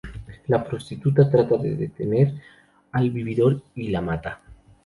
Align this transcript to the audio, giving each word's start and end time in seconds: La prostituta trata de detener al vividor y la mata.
La 0.47 0.63
prostituta 0.63 1.29
trata 1.29 1.57
de 1.57 1.75
detener 1.75 2.33
al 2.91 3.11
vividor 3.11 3.61
y 3.75 3.89
la 3.89 4.01
mata. 4.01 4.41